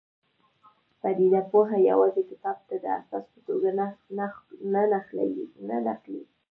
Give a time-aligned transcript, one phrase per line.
[1.01, 3.69] پدیده پوه یوازې کتاب ته د اساس په توګه
[4.73, 5.43] نه نښلي.